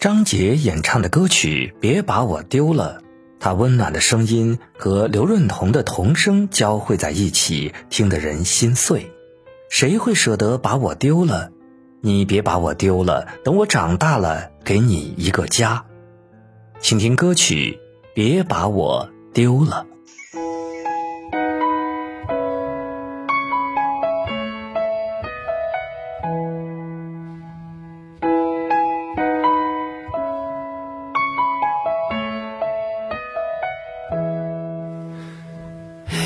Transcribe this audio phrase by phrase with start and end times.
[0.00, 3.02] 张杰演唱的歌曲《别把我丢了》，
[3.38, 9.12] 他温暖的声音和刘润彤的童声交汇在一起，听得人心碎。
[9.68, 11.50] 谁会舍得把我丢了？
[12.00, 15.84] 你别把我丢了，等我长大了，给你一个家。
[16.80, 17.78] 请听歌曲
[18.14, 19.86] 《别把我丢了》。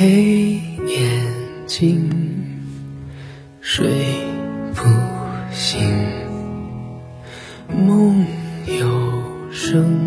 [0.07, 1.23] 黑眼
[1.67, 2.11] 睛，
[3.63, 3.89] 睡
[4.75, 4.83] 不
[5.51, 5.81] 醒，
[7.71, 8.27] 梦
[8.67, 8.87] 有
[9.51, 9.99] 声，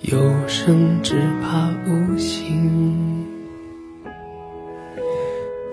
[0.00, 3.26] 有声只怕无形。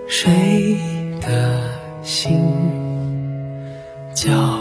[0.06, 0.76] 谁
[1.22, 1.58] 的
[2.02, 2.38] 心
[4.14, 4.55] 叫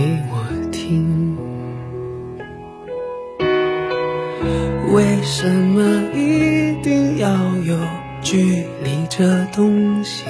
[0.00, 0.34] 给我
[0.72, 1.36] 听，
[4.94, 5.82] 为什么
[6.14, 7.28] 一定要
[7.66, 7.76] 有
[8.22, 10.24] 距离这东西？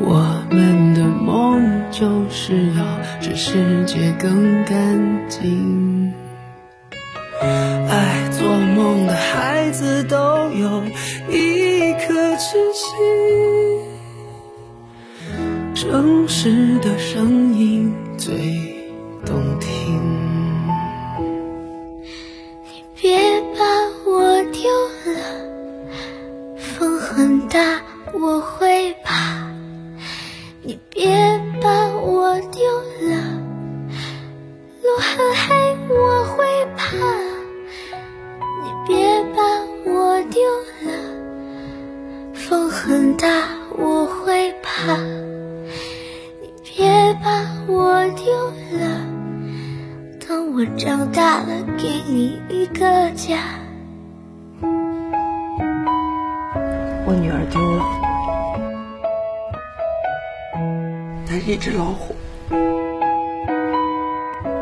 [0.00, 2.84] 我们的梦就是要
[3.20, 6.12] 这世界更干净。
[7.40, 10.16] 爱做梦的孩子都
[10.50, 10.82] 有
[11.30, 12.88] 一颗痴心。
[15.80, 18.36] 城市的声音最
[19.24, 19.98] 动听。
[22.66, 23.18] 你别
[23.56, 23.64] 把
[24.04, 24.70] 我丢
[25.06, 25.16] 了，
[26.58, 27.80] 风很大，
[28.12, 29.50] 我会怕。
[30.62, 31.08] 你别
[31.62, 32.62] 把我丢
[33.08, 33.16] 了，
[34.82, 36.44] 路很黑，我会
[36.76, 36.94] 怕。
[38.62, 39.42] 你别把
[39.90, 40.42] 我丢
[40.84, 40.92] 了，
[42.34, 44.98] 风很大，我会怕。
[50.30, 51.46] 等我长大了，
[51.76, 53.58] 给你一个家。
[57.04, 57.82] 我女儿丢了，
[61.26, 62.14] 她是一只老虎。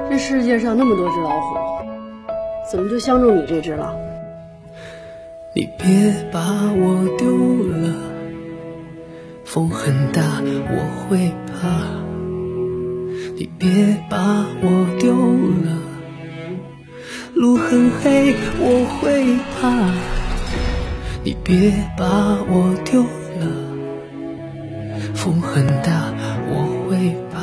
[0.09, 1.57] 这世界上那么多只老虎，
[2.71, 3.95] 怎么就相中你这只了？
[5.55, 5.87] 你别
[6.33, 7.29] 把我丢
[7.77, 7.93] 了，
[9.45, 11.31] 风很大，我会
[11.61, 12.08] 怕。
[13.41, 13.71] 你别
[14.11, 15.15] 把我丢
[15.65, 15.71] 了，
[17.35, 19.71] 路很黑，我会怕。
[21.23, 22.05] 你别把
[22.49, 23.05] 我丢
[23.39, 23.47] 了，
[25.15, 26.13] 风很大，
[26.49, 27.39] 我会怕。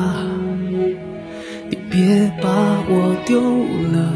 [1.69, 2.49] 你别把
[2.89, 3.39] 我丢
[3.93, 4.11] 了，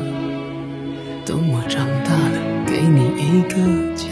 [1.25, 3.55] 等我长大了，给你一个
[3.95, 4.05] 家。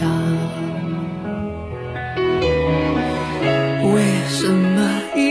[3.92, 4.00] 为
[4.30, 5.27] 什么一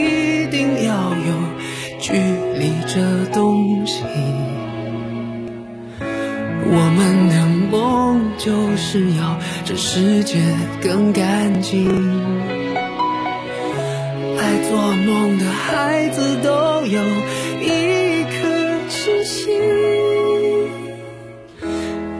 [2.07, 4.01] 距离这东西？
[5.99, 10.37] 我们的梦就是要这世界
[10.81, 11.85] 更干净。
[14.39, 17.03] 爱做梦的孩子都有
[17.59, 19.59] 一颗痴心。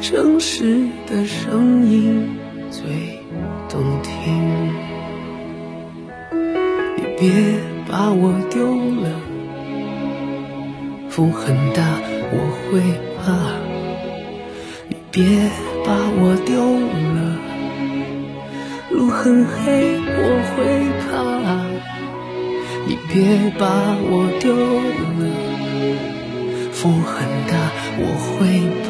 [0.01, 2.35] 城市的声音
[2.69, 3.21] 最
[3.69, 4.67] 动听。
[6.97, 7.31] 你别
[7.89, 8.65] 把我丢
[9.01, 9.21] 了，
[11.17, 11.81] 风很大，
[12.31, 12.37] 我
[12.69, 12.79] 会
[13.17, 13.25] 怕。
[14.87, 15.49] 你别
[15.83, 15.89] 把
[16.19, 16.53] 我丢
[17.15, 17.17] 了，
[18.91, 20.21] 路很黑，我
[20.53, 20.55] 会
[21.01, 21.09] 怕。
[22.85, 23.65] 你别把
[23.99, 24.53] 我丢
[25.17, 25.25] 了，
[26.71, 27.57] 风很大，
[27.97, 28.37] 我会
[28.85, 28.87] 怕。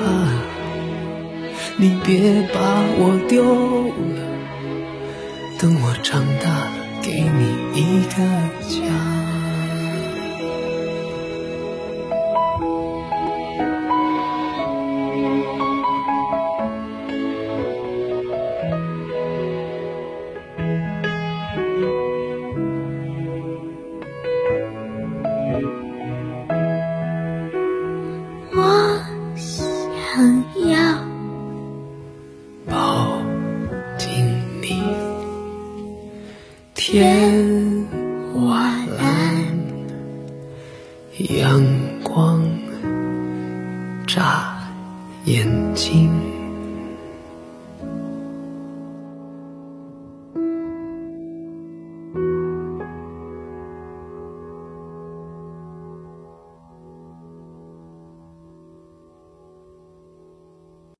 [1.78, 2.60] 你别把
[2.98, 3.42] 我丢
[4.18, 4.20] 了，
[5.58, 6.68] 等我长大，
[7.02, 8.18] 给你一个
[8.68, 9.37] 家。
[36.90, 37.86] 天
[38.34, 39.04] 晚了
[41.18, 41.62] 阳
[42.02, 42.42] 光
[44.08, 44.58] 眨
[45.26, 45.46] 眼
[45.76, 46.37] 睛。